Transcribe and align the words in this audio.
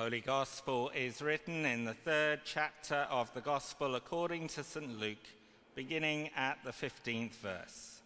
Holy 0.00 0.22
Gospel 0.22 0.90
is 0.96 1.20
written 1.20 1.66
in 1.66 1.84
the 1.84 1.92
third 1.92 2.40
chapter 2.42 3.06
of 3.10 3.30
the 3.34 3.42
Gospel 3.42 3.96
according 3.96 4.48
to 4.48 4.64
St. 4.64 4.98
Luke, 4.98 5.28
beginning 5.74 6.30
at 6.34 6.56
the 6.64 6.70
15th 6.70 7.32
verse. 7.32 8.00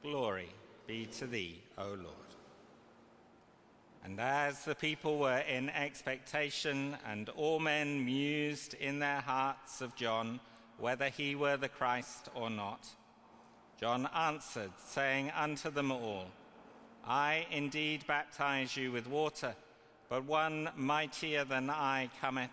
Glory 0.00 0.48
be 0.86 1.06
to 1.06 1.26
thee, 1.26 1.60
O 1.76 1.88
Lord. 1.88 2.30
And 4.04 4.20
as 4.20 4.64
the 4.64 4.76
people 4.76 5.18
were 5.18 5.40
in 5.40 5.70
expectation, 5.70 6.96
and 7.04 7.28
all 7.30 7.58
men 7.58 8.04
mused 8.04 8.74
in 8.74 9.00
their 9.00 9.20
hearts 9.20 9.80
of 9.80 9.96
John, 9.96 10.38
whether 10.78 11.08
he 11.08 11.34
were 11.34 11.56
the 11.56 11.68
Christ 11.68 12.28
or 12.32 12.48
not, 12.48 12.86
John 13.80 14.08
answered, 14.14 14.70
saying 14.86 15.32
unto 15.32 15.68
them 15.68 15.90
all, 15.90 16.26
I 17.04 17.44
indeed 17.50 18.06
baptize 18.06 18.76
you 18.76 18.92
with 18.92 19.08
water 19.08 19.56
but 20.10 20.24
one 20.24 20.68
mightier 20.76 21.44
than 21.44 21.70
I 21.70 22.10
cometh, 22.20 22.50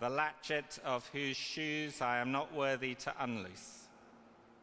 the 0.00 0.08
latchet 0.08 0.78
of 0.84 1.06
whose 1.08 1.36
shoes 1.36 2.00
I 2.00 2.18
am 2.18 2.30
not 2.30 2.54
worthy 2.54 2.94
to 2.94 3.12
unloose. 3.18 3.88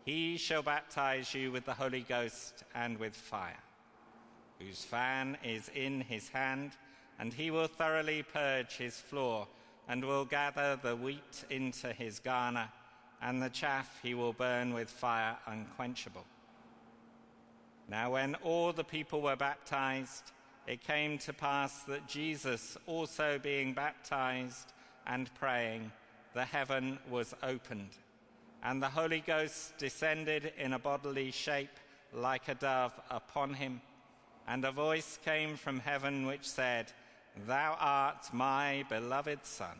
He 0.06 0.38
shall 0.38 0.64
baptize 0.64 1.36
you 1.36 1.52
with 1.52 1.66
the 1.66 1.74
Holy 1.74 2.02
Ghost 2.02 2.64
and 2.74 2.98
with 2.98 3.14
fire, 3.14 3.60
whose 4.58 4.86
fan 4.86 5.38
is 5.44 5.70
in 5.76 6.00
his 6.00 6.30
hand, 6.30 6.72
and 7.20 7.34
he 7.34 7.52
will 7.52 7.68
thoroughly 7.68 8.24
purge 8.24 8.78
his 8.78 8.98
floor, 8.98 9.46
and 9.90 10.06
will 10.06 10.26
gather 10.26 10.80
the 10.82 10.96
wheat 10.96 11.44
into 11.50 11.92
his 11.92 12.20
garner, 12.20 12.70
and 13.22 13.42
the 13.42 13.50
chaff 13.50 14.00
he 14.02 14.14
will 14.14 14.34
burn 14.34 14.74
with 14.74 14.90
fire 14.90 15.36
unquenchable. 15.46 16.26
Now, 17.90 18.14
when 18.14 18.36
all 18.36 18.72
the 18.72 18.84
people 18.86 19.22
were 19.22 19.36
baptized, 19.36 20.32
it 20.70 20.84
came 20.84 21.18
to 21.18 21.34
pass 21.34 21.82
that 21.86 22.08
Jesus, 22.08 22.78
also 22.86 23.40
being 23.42 23.74
baptized 23.74 24.72
and 25.08 25.34
praying, 25.34 25.92
the 26.36 26.46
heaven 26.46 27.00
was 27.10 27.34
opened, 27.42 27.90
and 28.62 28.80
the 28.80 28.88
Holy 28.88 29.22
Ghost 29.26 29.76
descended 29.80 30.54
in 30.60 30.74
a 30.74 30.80
bodily 30.80 31.32
shape 31.32 31.80
like 32.14 32.48
a 32.50 32.54
dove 32.54 32.94
upon 33.10 33.56
him. 33.56 33.82
And 34.48 34.64
a 34.64 34.72
voice 34.72 35.18
came 35.26 35.58
from 35.58 35.80
heaven 35.80 36.28
which 36.28 36.48
said, 36.48 36.92
Thou 37.48 37.76
art 37.80 38.28
my 38.32 38.86
beloved 38.90 39.40
Son, 39.48 39.78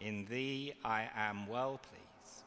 in 0.00 0.24
thee 0.24 0.72
I 0.82 1.06
am 1.14 1.46
well 1.46 1.78
pleased. 1.82 2.44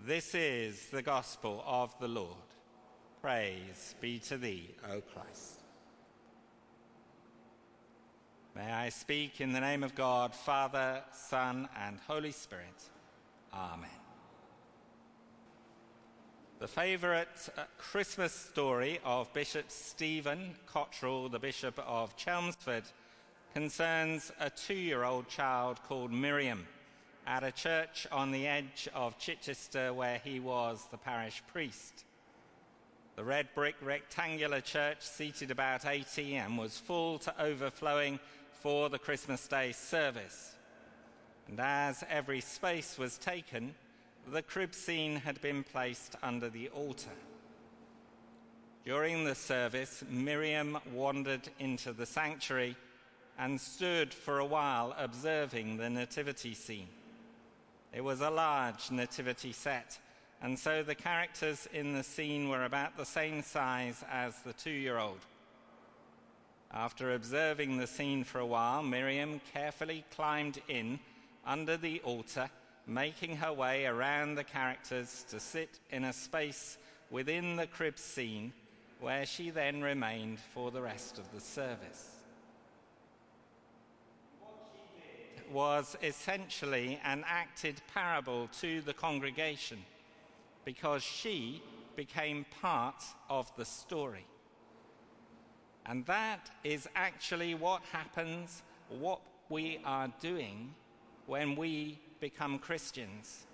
This 0.00 0.34
is 0.34 0.88
the 0.88 1.02
gospel 1.02 1.62
of 1.64 1.96
the 2.00 2.08
Lord. 2.08 2.50
Praise 3.22 3.94
be 4.00 4.18
to 4.18 4.36
thee, 4.36 4.74
O 4.90 5.00
Christ. 5.00 5.63
May 8.54 8.70
I 8.70 8.88
speak 8.90 9.40
in 9.40 9.52
the 9.52 9.60
name 9.60 9.82
of 9.82 9.96
God, 9.96 10.32
Father, 10.32 11.02
Son, 11.12 11.68
and 11.84 11.98
Holy 12.06 12.30
Spirit. 12.30 12.88
Amen. 13.52 13.90
The 16.60 16.68
favourite 16.68 17.48
uh, 17.58 17.62
Christmas 17.78 18.32
story 18.32 19.00
of 19.04 19.32
Bishop 19.32 19.72
Stephen 19.72 20.54
Cottrell, 20.66 21.28
the 21.28 21.40
Bishop 21.40 21.80
of 21.84 22.16
Chelmsford, 22.16 22.84
concerns 23.54 24.30
a 24.38 24.50
two 24.50 24.74
year 24.74 25.02
old 25.02 25.28
child 25.28 25.82
called 25.88 26.12
Miriam 26.12 26.64
at 27.26 27.42
a 27.42 27.50
church 27.50 28.06
on 28.12 28.30
the 28.30 28.46
edge 28.46 28.88
of 28.94 29.18
Chichester 29.18 29.92
where 29.92 30.20
he 30.22 30.38
was 30.38 30.86
the 30.92 30.98
parish 30.98 31.42
priest. 31.52 32.04
The 33.16 33.24
red 33.24 33.48
brick 33.54 33.74
rectangular 33.82 34.60
church 34.60 35.00
seated 35.00 35.50
about 35.50 35.86
80 35.86 36.36
and 36.36 36.56
was 36.56 36.78
full 36.78 37.18
to 37.20 37.42
overflowing 37.42 38.20
for 38.64 38.88
the 38.88 38.98
Christmas 38.98 39.46
Day 39.46 39.72
service. 39.72 40.54
And 41.48 41.60
as 41.60 42.02
every 42.08 42.40
space 42.40 42.96
was 42.96 43.18
taken, 43.18 43.74
the 44.32 44.40
crib 44.40 44.74
scene 44.74 45.16
had 45.16 45.38
been 45.42 45.62
placed 45.62 46.16
under 46.22 46.48
the 46.48 46.70
altar. 46.70 47.10
During 48.86 49.24
the 49.24 49.34
service, 49.34 50.02
Miriam 50.08 50.78
wandered 50.94 51.46
into 51.58 51.92
the 51.92 52.06
sanctuary 52.06 52.74
and 53.38 53.60
stood 53.60 54.14
for 54.14 54.38
a 54.38 54.46
while 54.46 54.96
observing 54.98 55.76
the 55.76 55.90
nativity 55.90 56.54
scene. 56.54 56.88
It 57.92 58.02
was 58.02 58.22
a 58.22 58.30
large 58.30 58.90
nativity 58.90 59.52
set, 59.52 59.98
and 60.40 60.58
so 60.58 60.82
the 60.82 60.94
characters 60.94 61.68
in 61.74 61.92
the 61.92 62.02
scene 62.02 62.48
were 62.48 62.64
about 62.64 62.96
the 62.96 63.04
same 63.04 63.42
size 63.42 64.02
as 64.10 64.38
the 64.38 64.54
two 64.54 64.70
year 64.70 64.96
old. 64.96 65.20
After 66.74 67.14
observing 67.14 67.76
the 67.76 67.86
scene 67.86 68.24
for 68.24 68.40
a 68.40 68.46
while, 68.46 68.82
Miriam 68.82 69.40
carefully 69.52 70.04
climbed 70.10 70.60
in 70.66 70.98
under 71.46 71.76
the 71.76 72.00
altar, 72.00 72.50
making 72.84 73.36
her 73.36 73.52
way 73.52 73.86
around 73.86 74.34
the 74.34 74.42
characters 74.42 75.24
to 75.30 75.38
sit 75.38 75.78
in 75.92 76.02
a 76.02 76.12
space 76.12 76.76
within 77.12 77.54
the 77.54 77.68
crib 77.68 77.96
scene 77.96 78.52
where 78.98 79.24
she 79.24 79.50
then 79.50 79.82
remained 79.82 80.40
for 80.52 80.72
the 80.72 80.82
rest 80.82 81.16
of 81.16 81.30
the 81.32 81.40
service. 81.40 82.10
Was 85.52 85.96
essentially 86.02 86.98
an 87.04 87.22
acted 87.24 87.80
parable 87.92 88.48
to 88.60 88.80
the 88.80 88.94
congregation 88.94 89.78
because 90.64 91.04
she 91.04 91.62
became 91.94 92.46
part 92.60 93.04
of 93.30 93.54
the 93.56 93.64
story. 93.64 94.26
And 95.86 96.06
that 96.06 96.50
is 96.62 96.88
actually 96.94 97.54
what 97.54 97.82
happens, 97.92 98.62
what 98.88 99.20
we 99.48 99.80
are 99.84 100.08
doing 100.20 100.74
when 101.26 101.56
we 101.56 101.98
become 102.20 102.58
Christians. 102.58 103.44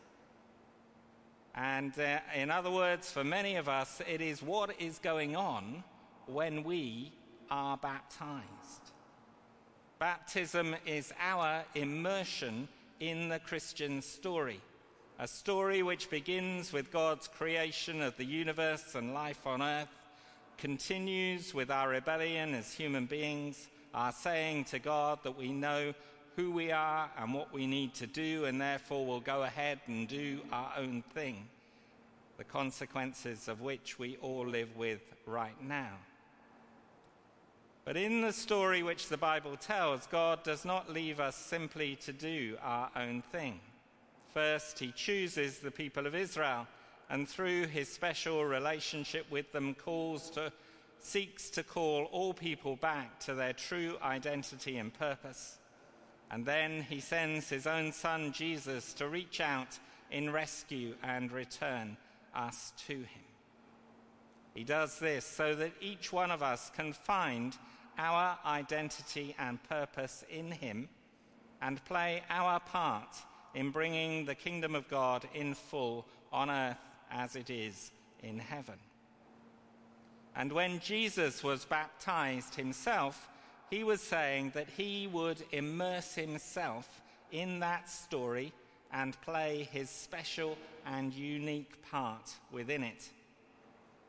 And 1.54 1.98
uh, 1.98 2.20
in 2.34 2.50
other 2.50 2.70
words, 2.70 3.10
for 3.10 3.24
many 3.24 3.56
of 3.56 3.69
us, 3.69 4.00
it 4.08 4.20
is 4.20 4.42
what 4.42 4.80
is 4.80 4.98
going 4.98 5.34
on 5.34 5.82
when 6.26 6.62
we 6.62 7.12
are 7.50 7.76
baptized. 7.76 8.92
Baptism 9.98 10.76
is 10.86 11.12
our 11.20 11.64
immersion 11.74 12.69
in 13.00 13.28
the 13.28 13.40
Christian 13.40 14.00
story, 14.00 14.60
a 15.19 15.26
story 15.26 15.82
which 15.82 16.08
begins 16.08 16.72
with 16.72 16.92
God's 16.92 17.26
creation 17.26 18.00
of 18.00 18.16
the 18.16 18.24
universe 18.24 18.94
and 18.94 19.12
life 19.12 19.46
on 19.46 19.60
earth 19.60 19.88
continues 20.60 21.54
with 21.54 21.71
our 21.71 21.88
rebellion 21.88 22.54
as 22.54 22.75
human 22.75 23.06
beings, 23.06 23.69
our 23.94 24.12
saying 24.12 24.62
to 24.62 24.78
God 24.78 25.19
that 25.22 25.37
we 25.37 25.50
know 25.50 25.94
who 26.37 26.53
we 26.53 26.71
are 26.71 27.10
and 27.19 27.32
what 27.32 27.50
we 27.50 27.66
need 27.66 27.94
to 27.94 28.06
do, 28.06 28.44
and 28.44 28.60
therefore 28.60 29.06
we'll 29.06 29.20
go 29.20 29.43
ahead 29.43 29.81
and 29.87 30.06
do 30.06 30.38
our 30.53 30.70
own 30.76 31.03
thing, 31.15 31.49
the 32.37 32.44
consequences 32.44 33.49
of 33.49 33.62
which 33.62 33.99
we 33.99 34.19
all 34.20 34.47
live 34.47 34.76
with 34.76 35.00
right 35.26 35.60
now. 35.66 35.97
But 37.87 37.97
in 37.97 38.20
the 38.20 38.32
story 38.32 38.82
which 38.82 39.09
the 39.09 39.16
Bible 39.16 39.56
tells, 39.56 40.06
God 40.09 40.44
does 40.44 40.66
not 40.66 40.93
leave 40.93 41.20
us 41.20 41.37
simply 41.37 41.97
to 41.97 42.12
do 42.12 42.59
our 42.62 42.91
own 42.94 43.22
thing. 43.32 43.60
First, 44.34 44.78
He 44.78 44.93
chooses 44.93 45.59
the 45.59 45.70
people 45.70 46.06
of 46.06 46.15
Israel 46.15 46.66
and 47.10 47.28
through 47.28 47.66
his 47.66 47.88
special 47.88 48.44
relationship 48.44 49.26
with 49.31 49.50
them 49.53 49.75
calls 49.75 50.31
to 50.31 50.53
seeks 51.00 51.50
to 51.50 51.62
call 51.62 52.04
all 52.12 52.32
people 52.32 52.76
back 52.76 53.19
to 53.21 53.34
their 53.34 53.53
true 53.53 53.97
identity 54.03 54.76
and 54.76 54.94
purpose. 54.94 55.59
And 56.31 56.47
then 56.47 56.82
he 56.82 57.00
sends 57.00 57.49
his 57.49 57.66
own 57.66 57.93
son 57.93 58.32
Jesus 58.32 58.93
to 58.94 59.09
reach 59.09 59.41
out 59.41 59.78
in 60.10 60.31
rescue 60.31 60.94
and 61.03 61.32
return 61.32 61.97
us 62.34 62.72
to 62.87 62.94
him. 62.94 63.25
He 64.54 64.62
does 64.62 64.99
this 64.99 65.25
so 65.25 65.54
that 65.54 65.72
each 65.81 66.12
one 66.12 66.31
of 66.31 66.43
us 66.43 66.70
can 66.76 66.93
find 66.93 67.56
our 67.99 68.38
identity 68.44 69.34
and 69.38 69.62
purpose 69.65 70.25
in 70.31 70.53
him 70.53 70.88
and 71.62 71.84
play 71.84 72.23
our 72.31 72.61
part 72.61 73.17
in 73.55 73.70
bringing 73.70 74.25
the 74.25 74.34
kingdom 74.34 74.75
of 74.75 74.88
God 74.88 75.26
in 75.34 75.55
full 75.55 76.06
on 76.32 76.50
earth 76.50 76.76
as 77.10 77.36
it 77.36 77.50
is 77.50 77.90
in 78.22 78.38
heaven. 78.38 78.78
And 80.36 80.52
when 80.52 80.78
Jesus 80.80 81.42
was 81.42 81.64
baptized 81.64 82.54
himself, 82.54 83.28
he 83.68 83.84
was 83.84 84.00
saying 84.00 84.52
that 84.54 84.68
he 84.76 85.06
would 85.06 85.42
immerse 85.52 86.14
himself 86.14 87.02
in 87.30 87.60
that 87.60 87.88
story 87.88 88.52
and 88.92 89.20
play 89.22 89.68
his 89.70 89.90
special 89.90 90.56
and 90.86 91.12
unique 91.12 91.80
part 91.90 92.32
within 92.50 92.82
it. 92.82 93.10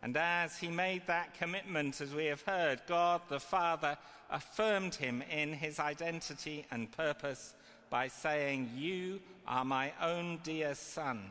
And 0.03 0.18
as 0.18 0.57
he 0.57 0.69
made 0.69 1.06
that 1.06 1.38
commitment, 1.38 2.01
as 2.01 2.13
we 2.13 2.25
have 2.25 2.42
heard, 2.42 2.81
God 2.88 3.21
the 3.30 3.39
Father 3.39 3.98
affirmed 4.31 4.95
him 4.95 5.21
in 5.30 5.53
his 5.53 5.80
identity 5.80 6.65
and 6.71 6.92
purpose 6.92 7.53
by 7.92 8.07
saying, 8.07 8.71
You 8.75 9.19
are 9.45 9.65
my 9.65 9.92
own 10.01 10.39
dear 10.44 10.74
Son. 10.74 11.21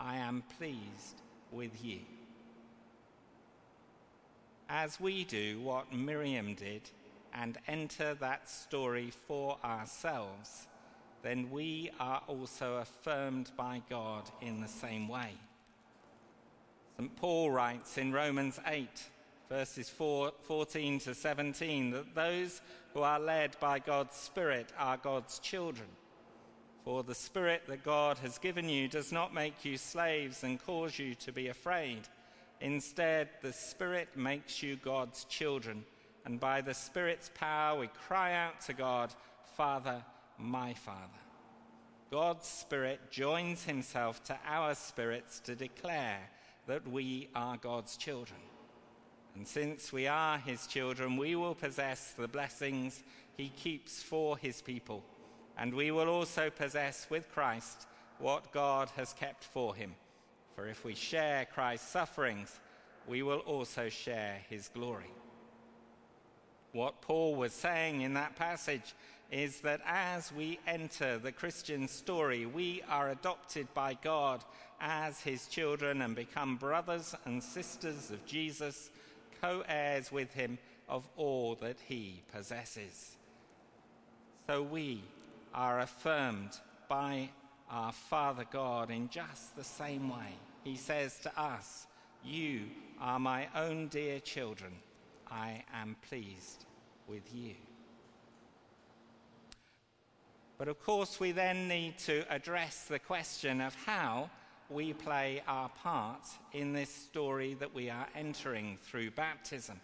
I 0.00 0.16
am 0.16 0.42
pleased 0.58 1.20
with 1.52 1.84
you. 1.84 2.00
As 4.68 4.98
we 4.98 5.24
do 5.24 5.60
what 5.60 5.92
Miriam 5.92 6.54
did, 6.54 6.82
and 7.34 7.58
enter 7.68 8.14
that 8.14 8.48
story 8.48 9.10
for 9.10 9.58
ourselves, 9.64 10.66
then 11.22 11.50
we 11.50 11.90
are 12.00 12.22
also 12.26 12.76
affirmed 12.76 13.50
by 13.56 13.82
God 13.88 14.30
in 14.40 14.60
the 14.60 14.68
same 14.68 15.08
way. 15.08 15.30
St. 16.96 17.14
Paul 17.16 17.50
writes 17.50 17.98
in 17.98 18.12
Romans 18.12 18.58
8, 18.66 18.88
verses 19.48 19.88
4, 19.88 20.32
14 20.42 20.98
to 21.00 21.14
17, 21.14 21.90
that 21.90 22.14
those 22.14 22.60
who 22.94 23.02
are 23.02 23.20
led 23.20 23.58
by 23.60 23.78
God's 23.78 24.16
Spirit 24.16 24.72
are 24.78 24.96
God's 24.96 25.38
children. 25.38 25.88
For 26.84 27.02
the 27.02 27.14
Spirit 27.14 27.62
that 27.68 27.84
God 27.84 28.18
has 28.18 28.38
given 28.38 28.68
you 28.68 28.88
does 28.88 29.12
not 29.12 29.34
make 29.34 29.64
you 29.64 29.76
slaves 29.76 30.44
and 30.44 30.64
cause 30.64 30.98
you 30.98 31.14
to 31.16 31.32
be 31.32 31.48
afraid. 31.48 32.08
Instead, 32.62 33.28
the 33.42 33.52
Spirit 33.52 34.08
makes 34.16 34.62
you 34.62 34.76
God's 34.76 35.24
children, 35.24 35.84
and 36.24 36.40
by 36.40 36.62
the 36.62 36.72
Spirit's 36.72 37.30
power 37.34 37.78
we 37.78 37.88
cry 38.06 38.34
out 38.34 38.62
to 38.62 38.72
God, 38.72 39.12
Father, 39.56 40.02
my 40.38 40.72
Father. 40.72 40.98
God's 42.10 42.48
Spirit 42.48 43.10
joins 43.10 43.64
himself 43.64 44.24
to 44.24 44.38
our 44.46 44.74
spirits 44.74 45.38
to 45.40 45.54
declare 45.54 46.30
that 46.66 46.88
we 46.88 47.28
are 47.34 47.58
God's 47.58 47.98
children. 47.98 48.40
And 49.36 49.46
since 49.46 49.92
we 49.92 50.06
are 50.06 50.38
his 50.38 50.66
children, 50.66 51.18
we 51.18 51.36
will 51.36 51.54
possess 51.54 52.12
the 52.12 52.26
blessings 52.26 53.02
he 53.36 53.50
keeps 53.50 54.02
for 54.02 54.36
his 54.38 54.60
people 54.62 55.04
and 55.60 55.74
we 55.74 55.90
will 55.90 56.08
also 56.08 56.48
possess 56.48 57.06
with 57.10 57.30
Christ 57.32 57.86
what 58.18 58.50
God 58.50 58.88
has 58.96 59.12
kept 59.12 59.44
for 59.44 59.74
him. 59.74 59.94
For 60.56 60.66
if 60.66 60.84
we 60.84 60.94
share 60.94 61.44
Christ's 61.44 61.88
sufferings, 61.88 62.58
we 63.06 63.22
will 63.22 63.40
also 63.40 63.90
share 63.90 64.38
his 64.48 64.68
glory. 64.68 65.12
What 66.72 67.02
Paul 67.02 67.34
was 67.34 67.52
saying 67.52 68.00
in 68.00 68.14
that 68.14 68.36
passage 68.36 68.94
is 69.30 69.60
that 69.60 69.82
as 69.86 70.32
we 70.32 70.58
enter 70.66 71.18
the 71.18 71.32
Christian 71.32 71.88
story, 71.88 72.46
we 72.46 72.82
are 72.88 73.10
adopted 73.10 73.72
by 73.74 73.98
God 74.02 74.42
as 74.80 75.20
his 75.20 75.46
children 75.46 76.00
and 76.00 76.16
become 76.16 76.56
brothers 76.56 77.14
and 77.26 77.42
sisters 77.42 78.10
of 78.10 78.24
Jesus, 78.24 78.90
co 79.42 79.62
heirs 79.68 80.10
with 80.10 80.32
him 80.32 80.58
of 80.88 81.06
all 81.16 81.54
that 81.56 81.76
he 81.86 82.22
possesses. 82.32 83.16
So 84.46 84.62
we, 84.62 85.02
are 85.54 85.80
affirmed 85.80 86.58
by 86.88 87.30
our 87.70 87.92
Father 87.92 88.44
God 88.50 88.90
in 88.90 89.08
just 89.08 89.56
the 89.56 89.64
same 89.64 90.08
way. 90.08 90.34
He 90.64 90.76
says 90.76 91.18
to 91.20 91.40
us, 91.40 91.86
You 92.24 92.62
are 93.00 93.18
my 93.18 93.48
own 93.54 93.88
dear 93.88 94.20
children. 94.20 94.72
I 95.30 95.62
am 95.72 95.96
pleased 96.08 96.66
with 97.06 97.22
you. 97.34 97.54
But 100.58 100.68
of 100.68 100.82
course, 100.82 101.18
we 101.18 101.32
then 101.32 101.68
need 101.68 101.98
to 102.00 102.24
address 102.28 102.84
the 102.84 102.98
question 102.98 103.60
of 103.60 103.74
how 103.86 104.28
we 104.68 104.92
play 104.92 105.42
our 105.48 105.68
part 105.68 106.26
in 106.52 106.72
this 106.72 106.90
story 106.90 107.54
that 107.54 107.74
we 107.74 107.88
are 107.88 108.06
entering 108.14 108.78
through 108.82 109.10
baptism. 109.12 109.80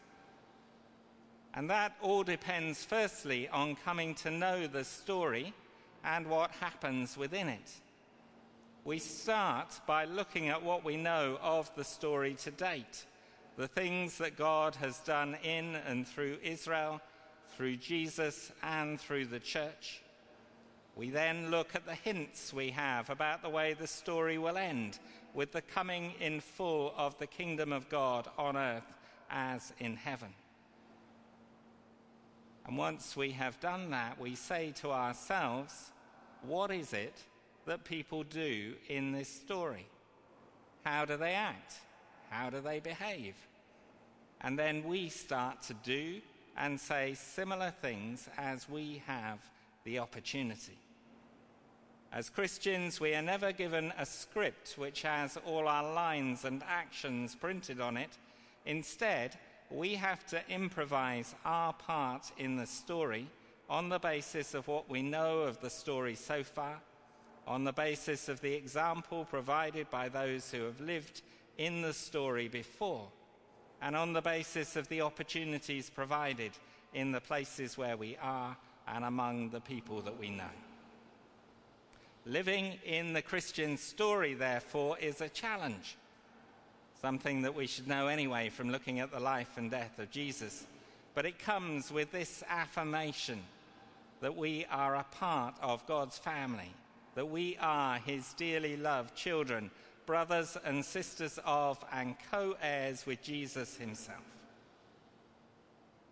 And 1.56 1.70
that 1.70 1.96
all 2.02 2.22
depends, 2.22 2.84
firstly, 2.84 3.48
on 3.48 3.76
coming 3.76 4.14
to 4.16 4.30
know 4.30 4.66
the 4.66 4.84
story 4.84 5.54
and 6.04 6.26
what 6.26 6.50
happens 6.50 7.16
within 7.16 7.48
it. 7.48 7.72
We 8.84 8.98
start 8.98 9.80
by 9.86 10.04
looking 10.04 10.50
at 10.50 10.62
what 10.62 10.84
we 10.84 10.98
know 10.98 11.38
of 11.42 11.74
the 11.74 11.82
story 11.82 12.34
to 12.44 12.50
date, 12.50 13.06
the 13.56 13.66
things 13.66 14.18
that 14.18 14.36
God 14.36 14.74
has 14.76 14.98
done 14.98 15.38
in 15.42 15.76
and 15.76 16.06
through 16.06 16.36
Israel, 16.42 17.00
through 17.56 17.76
Jesus, 17.76 18.52
and 18.62 19.00
through 19.00 19.24
the 19.24 19.40
church. 19.40 20.02
We 20.94 21.08
then 21.08 21.50
look 21.50 21.74
at 21.74 21.86
the 21.86 21.94
hints 21.94 22.52
we 22.52 22.70
have 22.70 23.08
about 23.08 23.40
the 23.40 23.48
way 23.48 23.72
the 23.72 23.86
story 23.86 24.36
will 24.36 24.58
end, 24.58 24.98
with 25.32 25.52
the 25.52 25.62
coming 25.62 26.12
in 26.20 26.40
full 26.40 26.92
of 26.98 27.18
the 27.18 27.26
kingdom 27.26 27.72
of 27.72 27.88
God 27.88 28.28
on 28.36 28.58
earth 28.58 28.94
as 29.30 29.72
in 29.78 29.96
heaven. 29.96 30.34
And 32.66 32.76
once 32.76 33.16
we 33.16 33.30
have 33.32 33.60
done 33.60 33.90
that, 33.90 34.20
we 34.20 34.34
say 34.34 34.72
to 34.80 34.90
ourselves, 34.90 35.92
what 36.42 36.70
is 36.70 36.92
it 36.92 37.14
that 37.66 37.84
people 37.84 38.24
do 38.24 38.74
in 38.88 39.12
this 39.12 39.28
story? 39.28 39.86
How 40.84 41.04
do 41.04 41.16
they 41.16 41.34
act? 41.34 41.74
How 42.30 42.50
do 42.50 42.60
they 42.60 42.80
behave? 42.80 43.34
And 44.40 44.58
then 44.58 44.84
we 44.84 45.08
start 45.08 45.62
to 45.62 45.74
do 45.74 46.20
and 46.56 46.80
say 46.80 47.14
similar 47.14 47.72
things 47.82 48.28
as 48.36 48.68
we 48.68 49.02
have 49.06 49.38
the 49.84 49.98
opportunity. 49.98 50.78
As 52.12 52.30
Christians, 52.30 53.00
we 53.00 53.14
are 53.14 53.22
never 53.22 53.52
given 53.52 53.92
a 53.98 54.06
script 54.06 54.74
which 54.76 55.02
has 55.02 55.38
all 55.44 55.68
our 55.68 55.92
lines 55.94 56.44
and 56.44 56.62
actions 56.68 57.34
printed 57.34 57.80
on 57.80 57.96
it. 57.96 58.10
Instead, 58.64 59.38
we 59.70 59.94
have 59.94 60.24
to 60.26 60.40
improvise 60.48 61.34
our 61.44 61.72
part 61.72 62.30
in 62.38 62.56
the 62.56 62.66
story 62.66 63.26
on 63.68 63.88
the 63.88 63.98
basis 63.98 64.54
of 64.54 64.68
what 64.68 64.88
we 64.88 65.02
know 65.02 65.40
of 65.40 65.60
the 65.60 65.70
story 65.70 66.14
so 66.14 66.42
far, 66.42 66.80
on 67.46 67.64
the 67.64 67.72
basis 67.72 68.28
of 68.28 68.40
the 68.40 68.54
example 68.54 69.24
provided 69.24 69.90
by 69.90 70.08
those 70.08 70.50
who 70.50 70.62
have 70.62 70.80
lived 70.80 71.22
in 71.58 71.82
the 71.82 71.92
story 71.92 72.48
before, 72.48 73.08
and 73.82 73.96
on 73.96 74.12
the 74.12 74.22
basis 74.22 74.76
of 74.76 74.88
the 74.88 75.00
opportunities 75.00 75.90
provided 75.90 76.52
in 76.94 77.10
the 77.12 77.20
places 77.20 77.76
where 77.76 77.96
we 77.96 78.16
are 78.22 78.56
and 78.86 79.04
among 79.04 79.50
the 79.50 79.60
people 79.60 80.00
that 80.00 80.18
we 80.18 80.30
know. 80.30 80.44
Living 82.24 82.74
in 82.84 83.12
the 83.12 83.22
Christian 83.22 83.76
story, 83.76 84.34
therefore, 84.34 84.98
is 84.98 85.20
a 85.20 85.28
challenge 85.28 85.96
something 87.00 87.42
that 87.42 87.54
we 87.54 87.66
should 87.66 87.88
know 87.88 88.08
anyway 88.08 88.48
from 88.48 88.70
looking 88.70 89.00
at 89.00 89.10
the 89.12 89.20
life 89.20 89.58
and 89.58 89.70
death 89.70 89.98
of 89.98 90.10
Jesus. 90.10 90.66
But 91.14 91.26
it 91.26 91.38
comes 91.38 91.90
with 91.90 92.12
this 92.12 92.42
affirmation 92.48 93.40
that 94.20 94.36
we 94.36 94.66
are 94.70 94.96
a 94.96 95.06
part 95.12 95.54
of 95.60 95.86
God's 95.86 96.18
family, 96.18 96.72
that 97.14 97.28
we 97.28 97.56
are 97.60 97.98
his 97.98 98.32
dearly 98.34 98.76
loved 98.76 99.14
children, 99.14 99.70
brothers 100.06 100.56
and 100.64 100.84
sisters 100.84 101.38
of, 101.44 101.82
and 101.92 102.16
co 102.30 102.56
heirs 102.62 103.06
with 103.06 103.22
Jesus 103.22 103.76
himself. 103.76 104.22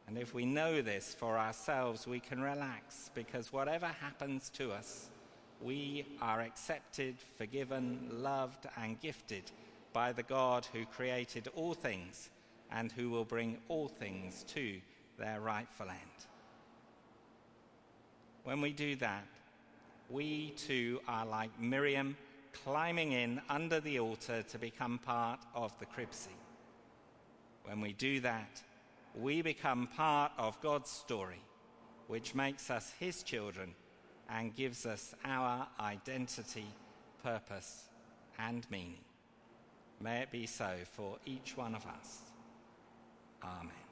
And 0.06 0.18
if 0.18 0.34
we 0.34 0.44
know 0.44 0.82
this 0.82 1.14
for 1.14 1.38
ourselves, 1.38 2.06
we 2.06 2.20
can 2.20 2.42
relax 2.42 3.10
because 3.14 3.52
whatever 3.52 3.86
happens 3.86 4.50
to 4.50 4.70
us, 4.70 5.08
we 5.62 6.04
are 6.20 6.42
accepted, 6.42 7.16
forgiven, 7.38 8.10
loved, 8.12 8.66
and 8.76 9.00
gifted 9.00 9.50
by 9.94 10.12
the 10.12 10.22
God 10.22 10.66
who 10.72 10.84
created 10.84 11.48
all 11.54 11.72
things 11.72 12.28
and 12.70 12.92
who 12.92 13.08
will 13.08 13.24
bring 13.24 13.56
all 13.68 13.88
things 13.88 14.44
to 14.48 14.80
their 15.18 15.40
rightful 15.40 15.88
end. 15.88 16.26
When 18.42 18.60
we 18.60 18.72
do 18.72 18.96
that, 18.96 19.26
we 20.10 20.50
too 20.50 21.00
are 21.08 21.24
like 21.24 21.58
Miriam 21.58 22.16
climbing 22.52 23.12
in 23.12 23.40
under 23.48 23.80
the 23.80 24.00
altar 24.00 24.42
to 24.42 24.58
become 24.58 24.98
part 24.98 25.40
of 25.54 25.76
the 25.78 25.86
crib 25.86 26.12
scene. 26.12 26.34
When 27.64 27.80
we 27.80 27.92
do 27.94 28.20
that, 28.20 28.62
we 29.14 29.42
become 29.42 29.86
part 29.96 30.32
of 30.36 30.60
God's 30.60 30.90
story, 30.90 31.40
which 32.08 32.34
makes 32.34 32.68
us 32.68 32.92
His 32.98 33.22
children 33.22 33.74
and 34.28 34.54
gives 34.54 34.86
us 34.86 35.14
our 35.24 35.66
identity, 35.80 36.66
purpose, 37.22 37.84
and 38.38 38.66
meaning. 38.70 38.98
May 40.00 40.22
it 40.22 40.30
be 40.30 40.46
so 40.46 40.70
for 40.84 41.16
each 41.24 41.56
one 41.56 41.74
of 41.74 41.86
us. 41.86 42.20
Amen. 43.42 43.83